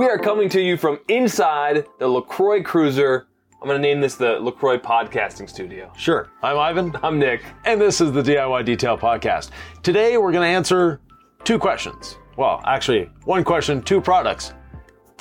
[0.00, 3.26] We are coming to you from inside the LaCroix Cruiser.
[3.60, 5.92] I'm going to name this the LaCroix Podcasting Studio.
[5.94, 6.30] Sure.
[6.42, 7.42] I'm Yvan, I'm Nick.
[7.66, 9.50] and this is the DIY Detail Podcast.
[9.82, 11.02] Today we're going to answer
[11.44, 12.16] two questions.
[12.38, 14.54] Well, actually, one question, two products.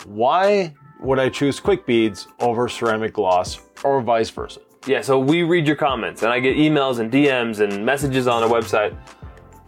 [0.06, 4.62] Why would I choose quick beads over ceramic gloss or vice versa?
[4.88, 8.44] Yeah, so we read your comments, and I get emails and DMs and messages on
[8.44, 8.98] our website.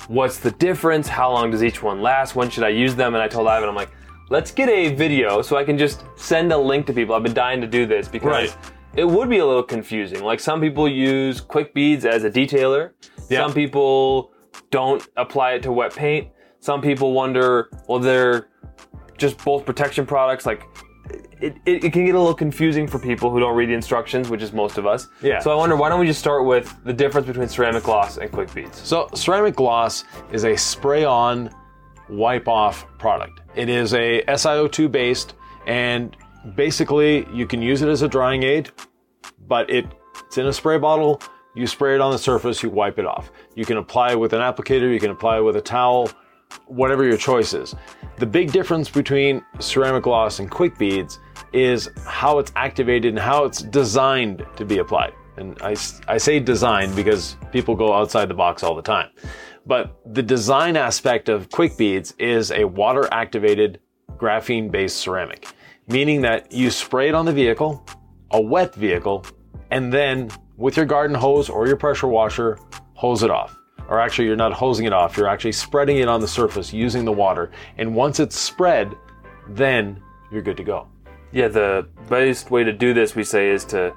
[0.08, 1.10] What's the difference?
[1.10, 2.34] How long does each one last?
[2.34, 3.14] When should I use them?
[3.14, 3.92] And I told Yvan, I'm like,
[4.32, 7.14] let's get a video so I can just send a link to people.
[7.14, 8.56] I've been dying to do this because Right.
[8.96, 10.24] it would be a little confusing.
[10.24, 12.92] Like some people use quick beads as a detailer.
[13.30, 13.42] Yeah.
[13.46, 14.32] Some people
[14.72, 16.30] don't apply it to wet paint.
[16.62, 18.48] Some people wonder, well, they're
[19.18, 20.46] just both protection products.
[20.46, 20.64] Like
[21.42, 24.30] it, it, it can get a little confusing for people who don't read the instructions,
[24.30, 25.08] which is most of us.
[25.22, 25.40] Yeah.
[25.40, 28.32] So I wonder, why don't we just start with the difference between ceramic gloss and
[28.32, 28.78] quick beads?
[28.80, 31.50] So, ceramic gloss is a spray on,
[32.12, 33.42] wipe off product.
[33.56, 35.34] It is a SiO2 based,
[35.66, 36.16] and
[36.56, 38.70] basically you can use it as a drying aid,
[39.48, 39.86] but it,
[40.26, 41.22] it's in a spray bottle.
[41.56, 43.32] You spray it on the surface, you wipe it off.
[43.56, 46.10] You can apply it with an applicator, you can apply it with a towel,
[46.68, 47.76] whatever your choice is.
[48.18, 51.20] The big difference between ceramic gloss and quick beads
[51.54, 55.14] is how it's activated and how it's designed to be applied.
[55.38, 55.76] And I,
[56.08, 59.10] I say designed because people go outside the box all the time.
[59.66, 63.80] But the design aspect of quick beads is a water activated
[64.18, 65.48] graphene based ceramic,
[65.88, 67.86] meaning that you spray it on the vehicle,
[68.32, 69.26] a wet vehicle,
[69.70, 72.58] and then with your garden hose or your pressure washer,
[72.94, 73.58] hose it off.
[73.88, 77.04] Or actually, you're not hosing it off, you're actually spreading it on the surface using
[77.04, 77.52] the water.
[77.78, 78.96] And once it's spread,
[79.50, 80.88] then you're good to go.
[81.32, 83.94] Yeah, the best way to do this, we say, is to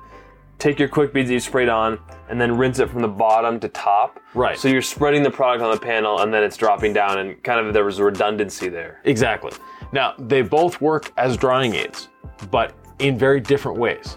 [0.59, 3.61] take your quick beads that you sprayed on and then rinse it from the bottom
[3.61, 4.21] to top.
[4.35, 4.59] Right.
[4.59, 7.65] So you're spreading the product on the panel and then it's dropping down, and kind
[7.65, 9.01] of there was a redundancy there.
[9.05, 9.53] Exactly.
[9.93, 12.09] Now, they both work as drying aids,
[12.51, 14.17] but in very different ways.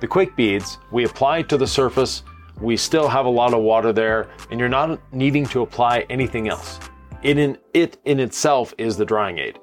[0.00, 2.22] The quick beads, we apply to the surface,
[2.60, 6.48] we still have a lot of water there, and you're not needing to apply anything
[6.48, 6.78] else.
[7.22, 9.58] It in, it in itself is the drying aid.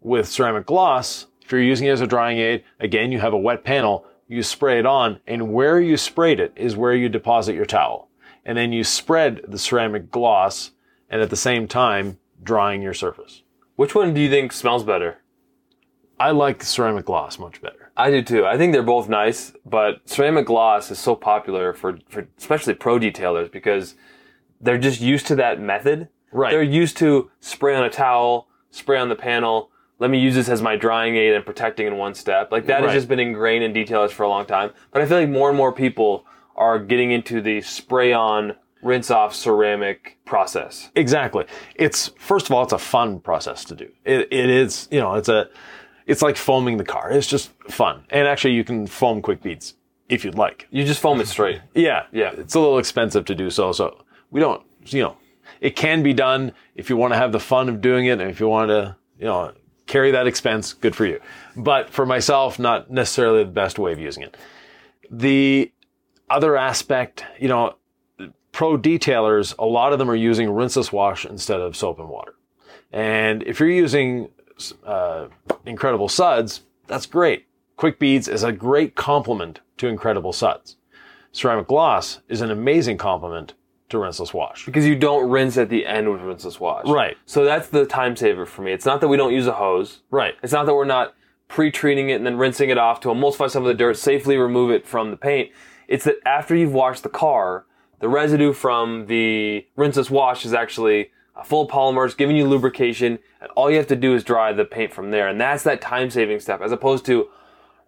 [0.00, 3.38] With ceramic gloss, if you're using it as a drying aid, again, you have a
[3.38, 7.54] wet panel, you spray it on, and where you sprayed it is where you deposit
[7.54, 8.08] your towel.
[8.44, 10.72] And then you spread the ceramic gloss,
[11.10, 13.42] and at the same time, drying your surface.
[13.76, 15.18] Which one do you think smells better?
[16.18, 17.92] I like the ceramic gloss much better.
[17.96, 18.46] I do too.
[18.46, 22.98] I think they're both nice, but ceramic gloss is so popular for, for especially pro
[22.98, 23.94] detailers because
[24.60, 26.08] they're just used to that method.
[26.32, 26.50] Right.
[26.50, 29.70] They're used to spray on a towel, spray on the panel.
[29.98, 32.52] Let me use this as my drying aid and protecting in one step.
[32.52, 32.84] Like that Right.
[32.90, 34.70] has just been ingrained in detailers for a long time.
[34.90, 39.10] But I feel like more and more people are getting into the spray on, rinse
[39.10, 40.90] off ceramic process.
[40.94, 41.44] Exactly.
[41.76, 43.88] It's first of all, it's a fun process to do.
[44.04, 45.48] It, it is, you know, it's a,
[46.06, 47.10] it's like foaming the car.
[47.10, 48.04] It's just fun.
[48.10, 49.74] And actually, you can foam quick beads
[50.08, 50.68] if you'd like.
[50.70, 51.60] You just foam it straight.
[51.74, 52.32] Yeah, Yeah.
[52.36, 53.72] It's a little expensive to do so.
[53.72, 55.16] So we don't, you know,
[55.60, 58.30] it can be done if you want to have the fun of doing it, and
[58.30, 59.52] if you want to, you know,
[59.86, 60.72] carry that expense.
[60.72, 61.20] Good for you.
[61.56, 64.36] But for myself, not necessarily the best way of using it.
[65.10, 65.72] The
[66.28, 67.76] other aspect, you know,
[68.52, 72.34] pro detailers, a lot of them are using rinseless wash instead of soap and water.
[72.92, 74.28] And if you're using
[74.84, 75.28] uh,
[75.64, 77.46] Incredible Suds, that's great.
[77.76, 80.76] Quick Beads is a great complement to Incredible Suds.
[81.32, 83.52] Ceramic Gloss is an amazing complement
[83.88, 84.66] to rinseless wash.
[84.66, 86.86] Because you don't rinse at the end with rinseless wash.
[86.86, 87.16] Right.
[87.26, 88.72] So that's the time saver for me.
[88.72, 90.00] It's not that we don't use a hose.
[90.10, 90.34] Right.
[90.42, 91.14] It's not that we're not
[91.48, 94.70] pre-treating it and then rinsing it off to emulsify some of the dirt, safely remove
[94.70, 95.50] it from the paint.
[95.86, 97.66] It's that after you've washed the car,
[98.00, 101.12] the residue from the rinseless wash is actually
[101.44, 104.92] full polymers, giving you lubrication, and all you have to do is dry the paint
[104.92, 105.28] from there.
[105.28, 107.28] And that's that time-saving step, as opposed to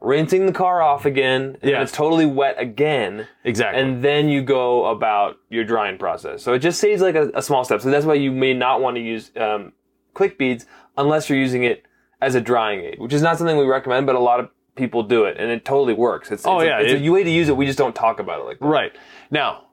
[0.00, 1.82] rinsing the car off again, and Yeah.
[1.82, 3.80] it's totally wet again, Exactly.
[3.82, 6.42] and then you go about your drying process.
[6.42, 7.80] So it just saves like a, a small step.
[7.80, 9.72] So that's why you may not want to use um,
[10.14, 10.66] quick beads
[10.96, 11.84] unless you're using it
[12.20, 15.02] as a drying aid, which is not something we recommend, but a lot of people
[15.02, 16.30] do it, and it totally works.
[16.30, 17.56] It's, Oh, it's yeah, a, it's it- a way to use it.
[17.56, 18.66] We just don't talk about it like that.
[18.66, 18.92] right.
[19.32, 19.64] Now,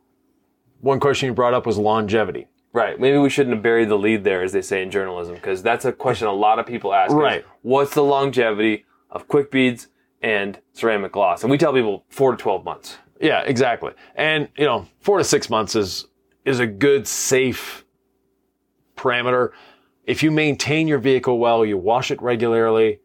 [0.82, 2.48] one question you brought up was longevity.
[2.74, 3.00] Right.
[3.00, 5.86] Maybe we shouldn't have buried the lead there, as they say in journalism, because that's
[5.86, 7.10] a question a lot of people ask.
[7.12, 7.46] is, Right.
[7.62, 9.88] What's the longevity of quick beads
[10.26, 11.44] and ceramic gloss?
[11.44, 12.98] And we tell people four to twelve months.
[13.22, 13.94] Yeah, exactly.
[14.16, 16.08] And you know, four to six months is
[16.44, 17.86] is a good safe
[18.98, 19.52] parameter.
[20.04, 23.00] If you maintain your vehicle well, you wash it regularly,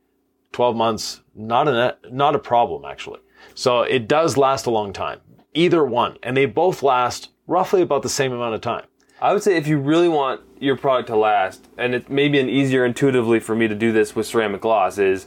[0.50, 3.20] twelve months, not a not a problem actually.
[3.54, 5.20] So it does last a long time.
[5.52, 8.86] Either one, and they both last roughly about the same amount of time.
[9.20, 12.38] I would say if you really want your product to last, and it may be
[12.40, 15.26] an easier intuitively for me to do this with ceramic gloss, is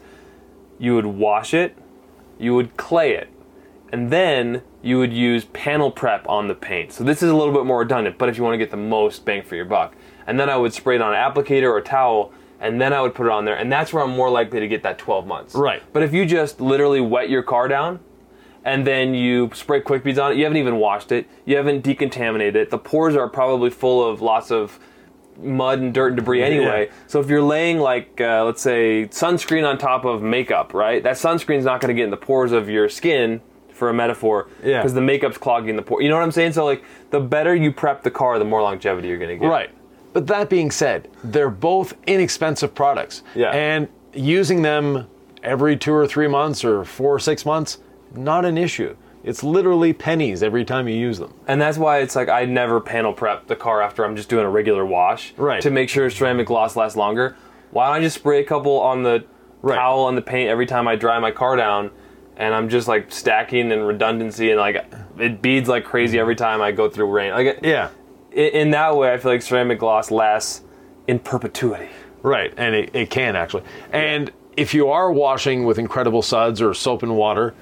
[0.80, 1.78] you would wash it,
[2.40, 3.30] you would clay it,
[3.92, 6.92] and then you would use panel prep on the paint.
[6.92, 8.78] So this is a little bit more redundant, but if you want to get the
[8.78, 9.96] most bang for your buck.
[10.28, 13.02] And then I would spray it on an applicator or a towel, and then I
[13.02, 15.28] would put it on there, and that's where I'm more likely to get that 12
[15.28, 15.56] months.
[15.56, 15.84] Right.
[15.94, 18.00] But if you just literally wet your car down,
[18.66, 21.84] and then you spray quick beads on it, you haven't even washed it, you haven't
[21.84, 24.80] decontaminated it, the pores are probably full of lots of
[25.38, 26.88] mud and dirt and debris anyway.
[26.88, 26.94] Yeah.
[27.08, 31.02] So if you're laying like uh, let's say sunscreen on top of makeup, right?
[31.04, 33.42] That sunscreen's not going to get in the pores of your skin
[33.72, 34.80] for a metaphor Yeah.
[34.80, 36.02] because the makeup's clogging the pore.
[36.02, 36.54] You know what I'm saying?
[36.54, 39.48] So like the better you prep the car, the more longevity you're going to get.
[39.48, 39.72] Right.
[40.14, 43.24] But that being said, they're both inexpensive products.
[43.34, 43.50] Yeah.
[43.50, 45.08] And using them
[45.42, 47.80] every two or three months or four or six months,
[48.14, 48.96] not an issue.
[49.24, 51.34] It's literally pennies every time you use them.
[51.48, 54.46] And that's why it's like I never panel prep the car after I'm just doing
[54.46, 55.62] a regular wash Right.
[55.62, 57.36] to make sure ceramic gloss lasts longer.
[57.72, 59.24] Why don't I just spray a couple on the
[59.62, 59.76] Right.
[59.76, 61.92] towel and the paint every time I dry my car down?
[62.36, 64.84] And I'm just like stacking and redundancy and like
[65.18, 67.32] it beads like crazy every time I go through rain.
[67.32, 67.90] Like Yeah.
[68.32, 70.64] in, in that way, I feel like ceramic gloss lasts
[71.08, 71.88] in perpetuity.
[72.24, 73.64] Right, and it, it can actually.
[73.92, 77.54] And if you are washing with incredible suds or soap and water,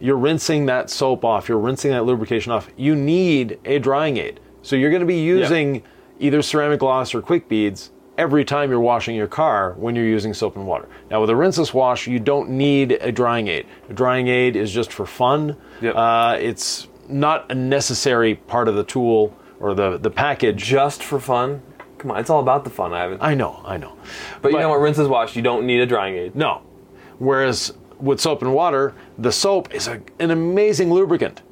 [0.00, 2.68] you're rinsing that soap off, you're rinsing that lubrication off.
[2.76, 4.40] You need a drying aid.
[4.62, 5.82] So you're going to be using
[6.18, 10.34] either ceramic gloss or quick beads every time you're washing your car when you're using
[10.34, 10.88] soap and water.
[11.10, 13.66] Now with a rinseless wash, you don't need a drying aid.
[13.88, 15.56] A drying aid is just for fun.
[15.80, 15.94] Yep.
[15.94, 20.62] Uh, it's not a necessary part of the tool or the, the package.
[20.62, 21.62] Just for fun.
[21.98, 23.18] Come on, it's all about the fun, Yvan.
[23.20, 23.96] I know, I know.
[24.40, 24.80] But, you know what?
[24.80, 25.34] Rinses wash.
[25.34, 26.36] You don't need a drying aid.
[26.36, 26.62] No.
[27.18, 31.42] Whereas with soap and water, the soap is a, an amazing lubricant.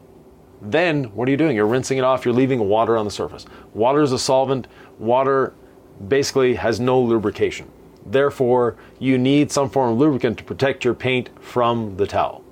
[0.62, 1.54] Then what are you doing?
[1.56, 3.44] You're rinsing it off, you're leaving water on the surface.
[3.74, 4.66] Water is a solvent.
[4.98, 5.52] Water
[6.08, 7.70] basically has no lubrication.
[8.04, 12.42] Therefore, you need some form of lubricant to protect your paint from the towel.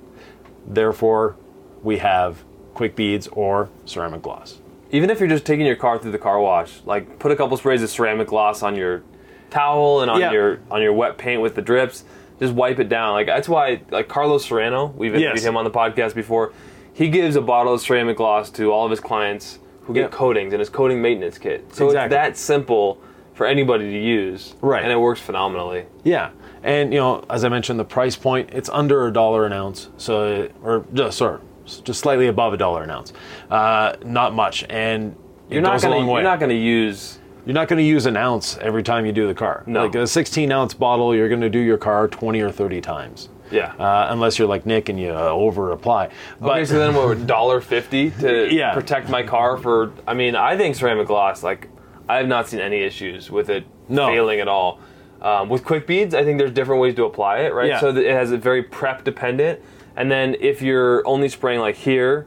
[0.66, 1.36] Therefore,
[1.82, 2.44] we have
[2.74, 4.60] quick beads or ceramic gloss.
[4.90, 7.56] even if you're just taking your car through the car wash, like put a couple
[7.56, 9.02] sprays of ceramic gloss on your
[9.50, 10.32] towel and on Yeah.
[10.32, 12.04] your on your wet paint with the drips.
[12.40, 13.12] Just wipe it down.
[13.14, 15.44] Like that's why like Carlos Serrano, we've interviewed Yes.
[15.44, 16.52] him on the podcast before.
[16.92, 20.08] He gives a bottle of ceramic gloss to all of his clients who get Yeah.
[20.08, 21.64] coatings in his coating maintenance kit.
[21.74, 22.04] So Exactly.
[22.16, 22.98] it's that simple
[23.34, 24.54] for anybody to use.
[24.60, 24.82] Right.
[24.82, 25.84] And it works phenomenally.
[26.04, 26.30] Yeah,
[26.62, 29.88] and you know, as I mentioned, the price point it's under a dollar an ounce,
[29.96, 33.12] so or just sorry, just slightly above a dollar an ounce,
[33.50, 35.16] uh, not much, and
[35.50, 38.56] it You're not gonna you're not gonna use You're not going to use an ounce
[38.58, 39.62] every time you do the car.
[39.66, 39.84] No.
[39.84, 43.28] Like a 16 ounce bottle, you're going to do your car 20 or 30 times.
[43.50, 43.72] Yeah.
[43.78, 46.10] Uh, unless you're like Nick and you uh, over apply.
[46.40, 47.26] But Okay, so then what?
[47.26, 48.72] Dollar fifty to Yeah.
[48.72, 49.92] protect my car for.
[50.08, 51.42] I mean, I think ceramic gloss.
[51.42, 51.68] Like,
[52.08, 54.06] I have not seen any issues with it No.
[54.06, 54.80] failing at all.
[55.20, 57.68] Um, with quick beads, I think there's different ways to apply it, right?
[57.68, 57.80] Yeah.
[57.80, 59.60] So it has a very prep dependent.
[59.94, 62.26] And then if you're only spraying like here,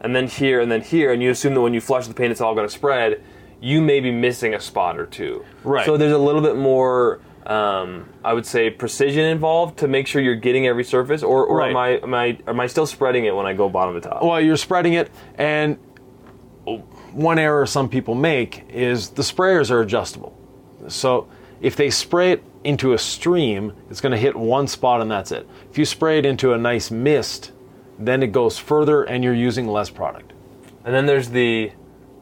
[0.00, 2.32] and then here, and then here, and you assume that when you flush the paint,
[2.32, 3.22] it's all going to spread,
[3.60, 5.44] you may be missing a spot or two.
[5.64, 5.86] Right.
[5.86, 7.20] So there's a little bit more.
[7.46, 11.58] Um, I would say precision involved to make sure you're getting every surface, or, or
[11.58, 11.70] Right.
[11.70, 14.22] am I am I am I still spreading it when I go bottom to top?
[14.22, 15.78] well, you're spreading it, and
[17.12, 20.36] one error some people make is the sprayers are adjustable.
[20.88, 21.28] So
[21.60, 25.30] if they spray it into a stream, it's going to hit one spot and that's
[25.32, 25.48] it.
[25.70, 27.52] If you spray it into a nice mist,
[27.98, 30.32] then it goes further and you're using less product.
[30.84, 31.70] And then there's the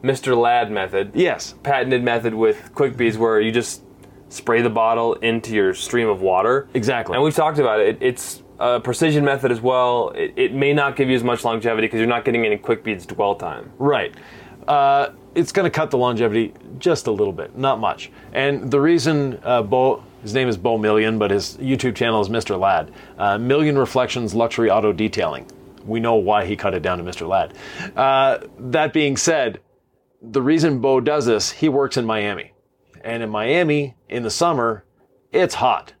[0.03, 0.37] Mr.
[0.39, 1.55] Ladd method, Yes.
[1.63, 3.81] patented method with quick beads where you just
[4.29, 6.67] spray the bottle into your stream of water.
[6.73, 7.15] Exactly.
[7.15, 7.97] And we've talked about it.
[8.01, 10.09] It's a precision method as well.
[10.15, 12.83] It, it may not give you as much longevity because you're not getting any quick
[12.83, 13.71] beads dwell time.
[13.77, 14.13] Right.
[14.67, 18.11] Uh, it's going to cut the longevity just a little bit, not much.
[18.33, 22.29] And the reason uh, Bo, his name is Bo Million, but his YouTube channel is
[22.29, 22.59] Mr.
[22.59, 22.91] Ladd.
[23.17, 25.45] Uh, Million Reflections Luxury Auto Detailing.
[25.85, 27.27] We know why he cut it down to Mr.
[27.27, 27.53] Ladd.
[27.95, 29.59] Uh, that being said,
[30.31, 32.53] the reason Bo does this, he works in Miami.
[33.03, 34.85] And in Miami, in the summer,
[35.31, 35.93] it's hot.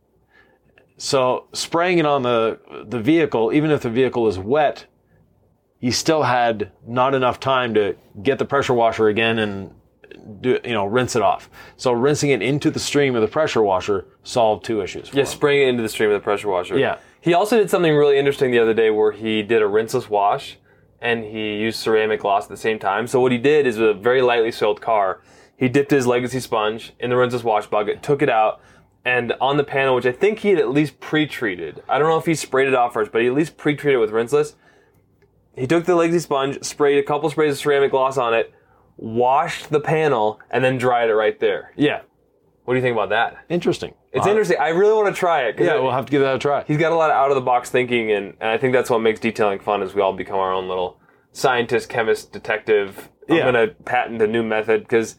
[0.97, 4.85] So spraying it on the, the vehicle, even if the vehicle is wet,
[5.79, 9.71] he still had not enough time to get the pressure washer again and
[10.41, 11.49] do you know rinse it off.
[11.77, 15.09] So rinsing it into the stream of the pressure washer solved two issues.
[15.09, 15.27] For Yeah, him.
[15.27, 16.79] spraying it into the stream of the pressure washer.
[16.79, 16.97] Yeah.
[17.21, 20.57] He also did something really interesting the other day where he did a rinseless wash
[21.01, 23.07] and he used ceramic gloss at the same time.
[23.07, 25.21] So what he did is with a very lightly soiled car,
[25.57, 28.59] he dipped his legacy sponge in the rinseless wash bucket, took it out,
[29.05, 31.83] and on the panel, which I think he had at least pre-treated.
[31.87, 33.99] I don't know if he sprayed it off first, but he at least pre-treated it
[33.99, 34.55] with rinseless.
[35.55, 38.53] He took the legacy sponge, sprayed a couple sprays of ceramic gloss on it,
[38.97, 41.71] washed the panel, and then dried it right there.
[41.75, 42.01] Yeah.
[42.65, 43.37] What do you think about that?
[43.47, 43.93] Interesting.
[44.11, 44.57] It's Uh, interesting.
[44.59, 45.55] I really want to try it.
[45.57, 46.63] 'cause Yeah, we'll have to give that a try.
[46.67, 48.89] he's got a lot of out of the box thinking, and, and I think that's
[48.89, 49.81] what makes detailing fun.
[49.83, 50.99] Is we all become our own little
[51.31, 53.09] scientist, chemist, detective.
[53.29, 53.45] I'm Yeah.
[53.45, 55.17] gonna patent a new method because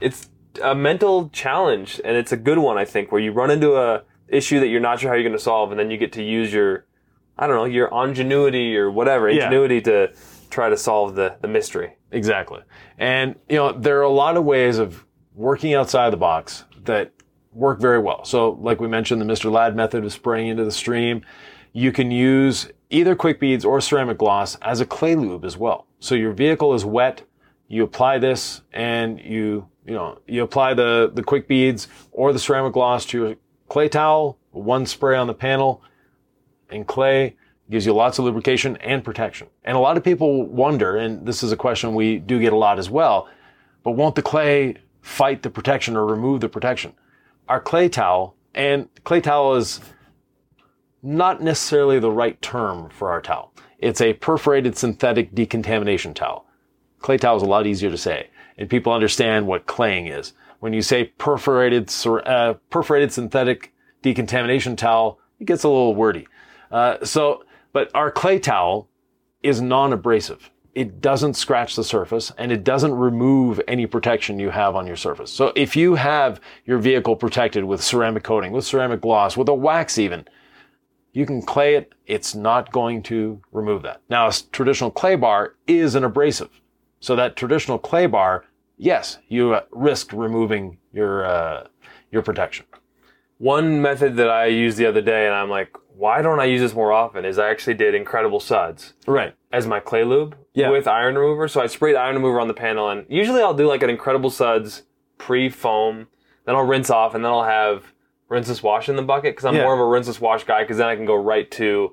[0.00, 0.28] it's
[0.62, 2.76] a mental challenge, and it's a good one.
[2.78, 5.36] I think where you run into a issue that you're not sure how you're going
[5.36, 6.86] to solve, and then you get to use your,
[7.38, 9.44] I don't know, your ingenuity or whatever Yeah.
[9.44, 10.08] ingenuity to
[10.50, 11.96] try to solve the the mystery.
[12.10, 12.60] Exactly.
[12.98, 17.12] And, you know, there are a lot of ways of working outside the box that
[17.52, 18.24] work very well.
[18.24, 19.50] So, like we mentioned, the Mr.
[19.50, 21.22] Ladd method of spraying into the stream.
[21.72, 25.86] You can use either quick beads or ceramic gloss as a clay lube as well.
[25.98, 27.22] So your vehicle is wet,
[27.68, 32.38] you apply this and you, you know, you apply the, the quick beads or the
[32.38, 33.36] ceramic gloss to your
[33.68, 35.82] clay towel, one spray on the panel,
[36.70, 37.36] and clay
[37.70, 39.48] gives you lots of lubrication and protection.
[39.64, 42.56] And a lot of people wonder, and this is a question we do get a
[42.56, 43.28] lot as well,
[43.82, 46.94] but won't the clay fight the protection or remove the protection?
[47.48, 49.80] Our clay towel, and clay towel is
[51.02, 53.52] not necessarily the right term for our towel.
[53.78, 56.46] It's a perforated synthetic decontamination towel.
[57.00, 60.32] Clay towel is a lot easier to say, and people understand what claying is.
[60.60, 66.28] When you say perforated, uh, perforated synthetic decontamination towel, it gets a little wordy.
[66.70, 68.88] Uh, so, but our clay towel
[69.42, 70.51] is non-abrasive.
[70.74, 74.96] It doesn't scratch the surface and it doesn't remove any protection you have on your
[74.96, 75.30] surface.
[75.30, 79.54] So if you have your vehicle protected with ceramic coating, with ceramic gloss, with a
[79.54, 80.26] wax even,
[81.12, 81.92] you can clay it.
[82.06, 84.00] It's not going to remove that.
[84.08, 86.50] Now, a traditional clay bar is an abrasive.
[87.00, 88.46] So that traditional clay bar,
[88.78, 91.66] yes, you uh, risk removing your, uh,
[92.10, 92.64] your protection.
[93.36, 96.60] One method that I used the other day, and I'm like, why don't I use
[96.60, 97.24] this more often?
[97.24, 99.34] Is I actually did Incredible Suds Right.
[99.52, 100.70] as my clay lube Yeah.
[100.70, 101.48] with iron remover.
[101.48, 104.30] So I sprayed iron remover on the panel, and usually I'll do like an Incredible
[104.30, 104.82] Suds
[105.18, 106.08] pre foam,
[106.44, 107.92] then I'll rinse off, and then I'll have
[108.30, 109.64] rinseless wash in the bucket because I'm Yeah.
[109.64, 111.92] more of a rinseless wash guy because then I can go right to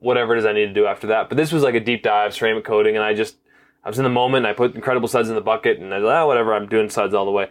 [0.00, 1.28] whatever it is I need to do after that.
[1.28, 3.36] But this was like a deep dive ceramic coating, and I just
[3.84, 4.46] I was in the moment.
[4.46, 6.54] And I put Incredible Suds in the bucket, and I was like, ah, whatever.
[6.54, 7.48] I'm doing suds all the way.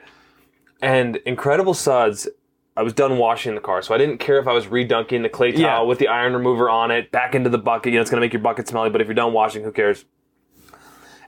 [0.81, 2.27] And Incredible Suds,
[2.75, 5.29] I was done washing the car, so I didn't care if I was redunking the
[5.29, 5.81] clay towel Yeah.
[5.81, 7.93] with the iron remover on it back into the bucket.
[7.93, 10.05] You know, it's gonna make your bucket smelly, but if you're done washing, who cares?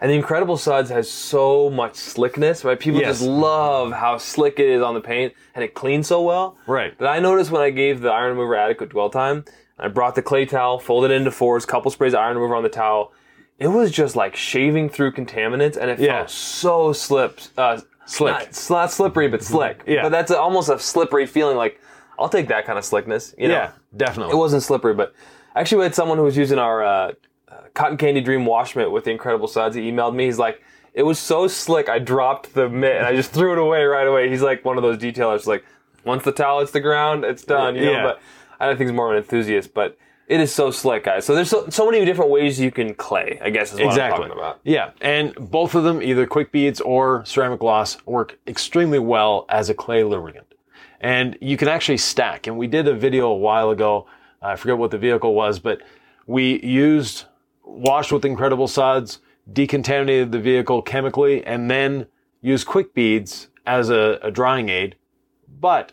[0.01, 2.79] And the Incredible Suds has so much slickness, right?
[2.79, 3.19] People Yes.
[3.19, 6.57] just love how slick it is on the paint, and it cleans so well.
[6.67, 6.97] Right.
[6.99, 9.45] That I noticed when I gave the iron remover adequate dwell time,
[9.79, 12.63] I brought the clay towel, folded it into fours, couple sprays of iron remover on
[12.63, 13.13] the towel.
[13.57, 16.17] It was just like shaving through contaminants, and it Yeah.
[16.19, 18.33] felt so slip, uh, Slick.
[18.33, 19.83] Not, it's not slippery, but slick.
[19.87, 20.03] Yeah.
[20.03, 21.57] But that's a, almost a slippery feeling.
[21.57, 21.81] Like
[22.19, 23.33] I'll take that kind of slickness.
[23.37, 23.55] You know?
[23.55, 24.33] Yeah, definitely.
[24.33, 25.13] It wasn't slippery, but
[25.55, 27.11] actually, we had someone who was using our uh,
[27.47, 29.75] uh, Cotton Candy Dream wash mitt with the Incredible Suds.
[29.75, 30.25] He emailed me.
[30.25, 30.61] He's like,
[30.93, 34.07] "It was so slick, I dropped the mitt and I just threw it away right
[34.07, 35.47] away." He's like one of those detailers.
[35.47, 35.65] Like,
[36.03, 37.75] once the towel hits the ground, it's done.
[37.75, 37.91] You know.
[37.91, 38.03] Yeah.
[38.03, 38.21] But
[38.59, 39.73] I don't think he's more of an enthusiast.
[39.73, 41.25] But it is so slick, guys.
[41.25, 43.39] So there's so, so many different ways you can clay.
[43.43, 44.23] I guess is what exactly.
[44.23, 44.59] I'm talking about.
[44.63, 49.69] Yeah, and both of them, either quick beads or ceramic gloss, work extremely well as
[49.69, 50.53] a clay lubricant.
[50.99, 52.47] And you can actually stack.
[52.47, 54.07] And we did a video a while ago.
[54.41, 55.81] I forget what the vehicle was, but
[56.25, 57.25] we used
[57.63, 59.19] washed with incredible suds,
[59.51, 62.07] decontaminated the vehicle chemically, and then
[62.41, 64.95] used quick beads as a, a drying aid.
[65.59, 65.91] But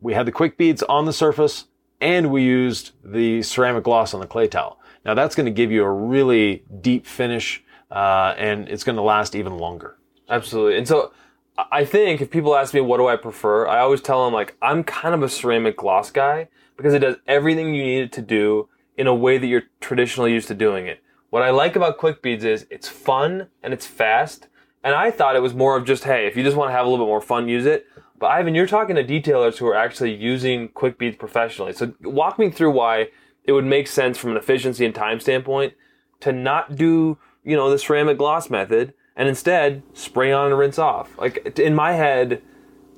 [0.00, 1.66] we had the quick beads on the surface
[2.00, 4.78] and we used the ceramic gloss on the clay towel.
[5.04, 9.02] Now that's going to give you a really deep finish, uh, and it's going to
[9.02, 9.96] last even longer.
[10.28, 10.78] Absolutely.
[10.78, 11.12] And so
[11.56, 14.56] I- think if people ask me what do I prefer, I always tell them like
[14.60, 18.22] I'm kind of a ceramic gloss guy because it does everything you need it to
[18.22, 21.02] do in a way that you're traditionally used to doing it.
[21.30, 24.48] What I like about quick beads is it's fun and it's fast.
[24.82, 26.86] And I thought it was more of just, hey, if you just want to have
[26.86, 27.86] a little bit more fun, use it.
[28.18, 31.72] But Yvan, you're talking to detailers who are actually using quick beads professionally.
[31.72, 33.08] So walk me through why
[33.44, 35.74] it would make sense from an efficiency and time standpoint
[36.20, 40.78] to not do, you know, the ceramic gloss method and instead spray on and rinse
[40.78, 41.16] off.
[41.18, 42.42] Like in my head,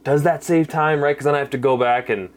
[0.04, 1.12] does that save time, right?
[1.12, 2.30] Because then I have to go back and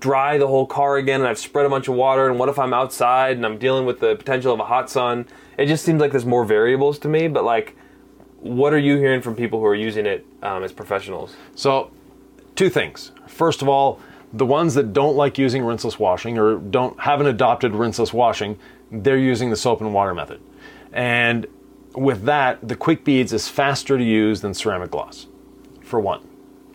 [0.00, 2.58] dry the whole car again and I've spread a bunch of water and what if
[2.58, 5.26] I'm outside and I'm dealing with the potential of a hot sun?
[5.56, 7.76] It just seems like there's more variables to me, but like
[8.42, 11.34] what are you hearing from people who are using it um, as professionals?
[11.54, 11.90] So,
[12.56, 13.12] two things.
[13.28, 14.00] First of all,
[14.32, 18.58] the ones that don't like using rinseless washing or don't haven't adopted rinseless washing,
[18.90, 20.40] they're using the soap and water method.
[20.92, 21.46] And
[21.94, 25.26] with that, the quick beads is faster to use than ceramic gloss,
[25.82, 26.26] for one.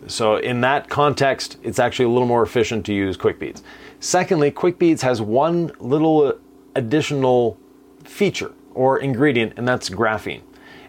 [0.06, 3.62] So in that context, it's actually a little more efficient to use quick beads.
[4.00, 6.38] Secondly, quick beads has one little
[6.76, 7.58] additional
[8.04, 10.42] feature or ingredient, and that's graphene.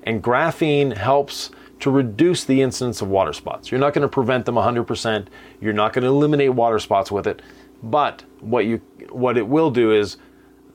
[0.09, 1.51] And graphene helps
[1.81, 3.69] to reduce the incidence of water spots.
[3.69, 5.27] You're not going to prevent them 100%.
[5.61, 7.43] You're not going to eliminate water spots with it.
[7.83, 10.17] But what you what it will do is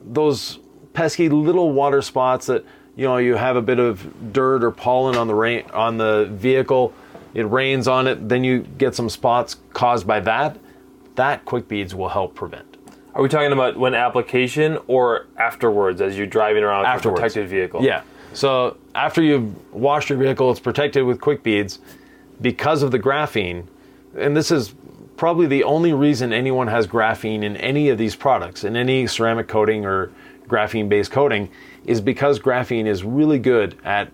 [0.01, 0.59] those
[0.93, 2.63] pesky little water spots that
[2.95, 6.29] you know you have a bit of dirt or pollen on the rain on the
[6.31, 6.93] vehicle,
[7.33, 10.57] it rains on it, then you get some spots caused by that.
[11.15, 12.77] That quick beads will help prevent.
[13.13, 17.49] Are we talking about when application or afterwards as you're driving around with a protected
[17.49, 17.83] vehicle?
[17.83, 18.03] Yeah.
[18.31, 21.79] So after you've washed your vehicle, it's protected with quick beads
[22.41, 23.67] because of the graphene.
[24.17, 24.73] And this is
[25.17, 29.47] probably the only reason anyone has graphene in any of these products, in any ceramic
[29.47, 30.11] coating or
[30.47, 31.49] graphene based coating,
[31.85, 34.11] is because graphene is really good at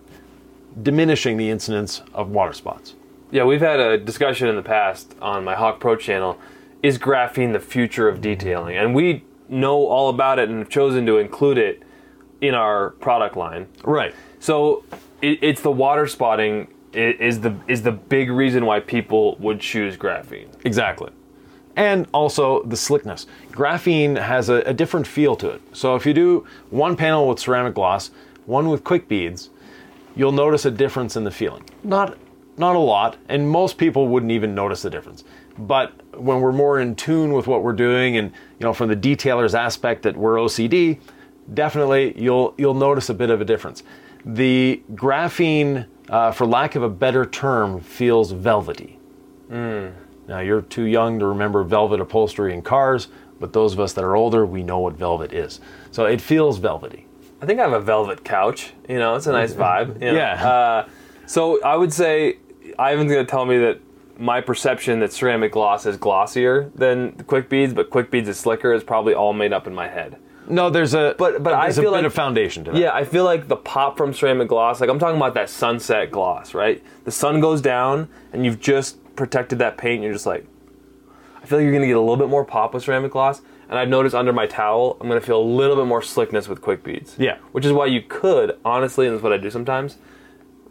[0.82, 2.94] diminishing the incidence of water spots.
[3.30, 6.38] Yeah, we've had a discussion in the past on my Hawk Pro channel.
[6.82, 8.76] Is graphene the future of detailing?
[8.76, 11.82] And we know all about it and have chosen to include it
[12.40, 13.68] in our product line.
[13.84, 14.14] Right.
[14.42, 14.82] So
[15.20, 19.96] it, it's the water spotting is the is the big reason why people would choose
[19.96, 20.48] graphene.
[20.64, 21.10] Exactly.
[21.76, 23.26] And also the slickness.
[23.52, 25.62] Graphene has a, a different feel to it.
[25.72, 28.10] So if you do one panel with ceramic gloss,
[28.44, 29.48] one with quick beads,
[30.16, 31.62] you'll notice a difference in the feeling.
[31.84, 32.18] Not
[32.58, 35.22] not a lot, and most people wouldn't even notice the difference.
[35.56, 38.96] But when we're more in tune with what we're doing and you know from the
[38.96, 40.98] detailer's aspect that we're OCD,
[41.54, 43.84] definitely you'll you'll notice a bit of a difference.
[44.24, 48.98] The graphene, uh, for lack of a better term, feels velvety.
[50.28, 54.04] Now, you're too young to remember velvet upholstery in cars, but those of us that
[54.04, 55.60] are older, we know what velvet is.
[55.90, 57.06] So it feels velvety.
[57.42, 58.72] I think I have a velvet couch.
[58.88, 59.94] You know, it's a nice vibe.
[60.00, 60.14] you know.
[60.14, 60.48] Yeah.
[60.48, 60.88] Uh,
[61.26, 62.38] so I would say
[62.78, 63.80] Yvan's going to tell me that
[64.18, 68.72] my perception that ceramic gloss is glossier than quick beads, but quick beads is slicker
[68.72, 70.16] is probably all made up in my head.
[70.52, 72.78] No, there's a But- but I there's a feel bit like- of foundation to that.
[72.78, 76.10] Yeah, I feel like the pop from ceramic gloss, like I'm talking about that sunset
[76.10, 76.82] gloss, right?
[77.04, 79.96] The sun goes down and you've just protected that paint.
[79.96, 80.46] And you're just like,
[81.42, 83.40] I feel like you're gonna get a little bit more pop with ceramic gloss.
[83.68, 86.60] And I've noticed under my towel, I'm gonna feel a little bit more slickness with
[86.60, 87.16] quick beads.
[87.18, 87.36] Yeah.
[87.52, 89.96] Which is why you could, honestly, and this is what I do sometimes,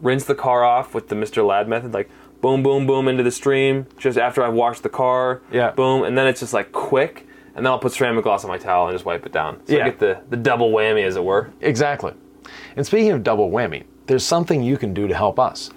[0.00, 1.44] rinse the car off with the Mr.
[1.46, 2.08] Ladd method, like
[2.40, 5.40] boom, boom, boom into the stream, just after I've washed the car.
[5.52, 5.70] Yeah.
[5.72, 8.58] Boom, and then it's just like quick, and then I'll put ceramic gloss on my
[8.58, 9.60] towel and just wipe it down.
[9.66, 9.82] So Yeah.
[9.84, 11.50] I get the, the double whammy, as it were.
[11.60, 12.12] Exactly.
[12.76, 15.70] And speaking of double whammy, there's something you can do to help us.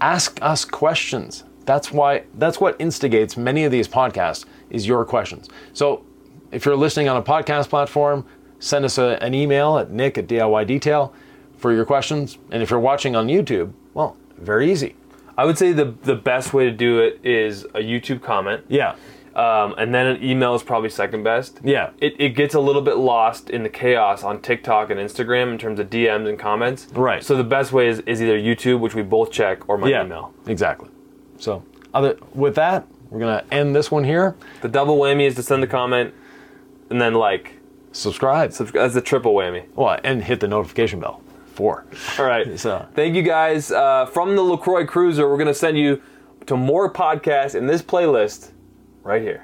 [0.00, 1.44] Ask us questions.
[1.64, 5.48] That's why that's what instigates many of these podcasts is your questions.
[5.72, 6.04] So
[6.50, 8.26] if you're listening on a podcast platform,
[8.58, 11.14] send us a, an email at nick at DIY Detail
[11.56, 12.38] for your questions.
[12.50, 14.96] And if you're watching on YouTube, well, very easy.
[15.38, 18.96] I would say the the best way to do it is a YouTube comment, Yeah.
[19.34, 21.58] Um, and then an email is probably second best.
[21.64, 21.90] Yeah.
[22.00, 25.58] It, it gets a little bit lost in the chaos on TikTok and Instagram in
[25.58, 26.86] terms of DMs and comments.
[26.92, 27.22] Right.
[27.24, 30.04] So the best way is, is either YouTube, which we both check, or my Yeah.
[30.04, 30.34] email.
[30.46, 30.88] Exactly.
[31.38, 31.62] So
[31.94, 34.34] other with that, we're gonna end this one here.
[34.62, 36.14] The double whammy is to send the comment,
[36.90, 37.54] and then like
[37.92, 38.52] Subscribe.
[38.52, 38.82] subscribe.
[38.84, 39.64] That's the triple whammy.
[39.74, 41.20] Well, and hit the notification bell.
[41.54, 41.84] Four.
[42.18, 42.58] All right.
[42.58, 43.70] So Thank you guys.
[43.70, 46.00] Uh, from the LaCroix Cruiser, we're going to send you
[46.46, 48.51] to more podcasts in this playlist
[49.04, 49.42] right here.